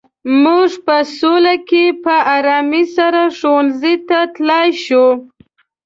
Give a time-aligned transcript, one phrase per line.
[0.43, 5.05] موږ په سوله کې په ارامۍ سره ښوونځي ته تلای شو.